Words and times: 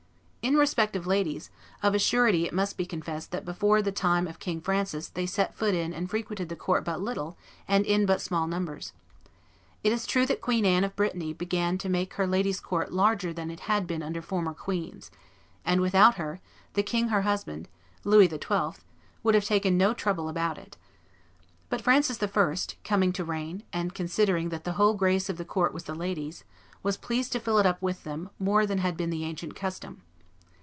In 0.51 0.57
respect 0.57 0.95
of 0.95 1.05
ladies, 1.05 1.51
of 1.83 1.93
a 1.93 1.99
surety 1.99 2.47
it 2.47 2.53
must 2.53 2.75
be 2.75 2.83
confessed 2.85 3.29
that 3.29 3.45
before 3.45 3.79
the 3.83 3.91
time 3.91 4.25
of 4.27 4.39
King 4.39 4.59
Francis 4.59 5.07
they 5.07 5.27
set 5.27 5.53
foot 5.53 5.75
in 5.75 5.93
and 5.93 6.09
frequented 6.09 6.49
the 6.49 6.55
court 6.55 6.83
but 6.83 6.99
little 6.99 7.37
and 7.67 7.85
in 7.85 8.07
but 8.07 8.21
small 8.21 8.47
numbers. 8.47 8.91
It 9.83 9.91
is 9.93 10.07
true 10.07 10.25
that 10.25 10.41
Queen 10.41 10.65
Anne 10.65 10.83
(of 10.83 10.95
Brittany) 10.95 11.31
began 11.31 11.77
to 11.77 11.89
make 11.89 12.15
her 12.15 12.25
ladies' 12.25 12.59
court 12.59 12.91
larger 12.91 13.31
than 13.31 13.51
it 13.51 13.61
had 13.69 13.85
been 13.85 14.01
under 14.01 14.19
former 14.19 14.55
queens; 14.55 15.11
and, 15.63 15.79
without 15.79 16.15
her, 16.15 16.41
the 16.73 16.81
king 16.81 17.09
her 17.09 17.21
husband 17.21 17.69
(Louis 18.03 18.27
XII.) 18.27 18.81
would 19.21 19.35
have 19.35 19.45
taken 19.45 19.77
no 19.77 19.93
trouble 19.93 20.27
about 20.27 20.57
it. 20.57 20.75
But 21.69 21.81
Francis 21.81 22.17
I., 22.23 22.53
coming 22.83 23.13
to 23.13 23.23
reign, 23.23 23.61
and 23.71 23.93
considering 23.93 24.49
that 24.49 24.63
the 24.63 24.73
whole 24.73 24.95
grace 24.95 25.29
of 25.29 25.37
the 25.37 25.45
court 25.45 25.71
was 25.71 25.83
the 25.83 25.93
ladies, 25.95 26.43
was 26.81 26.97
pleased 26.97 27.31
to 27.33 27.39
fill 27.39 27.59
it 27.59 27.67
up 27.67 27.79
with 27.79 28.05
them 28.05 28.31
more 28.39 28.65
than 28.65 28.79
had 28.79 28.97
been 28.97 29.11
the 29.11 29.23
ancient 29.23 29.53
custom. 29.55 30.01